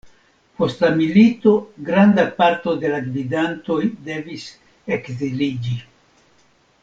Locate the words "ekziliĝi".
4.97-5.77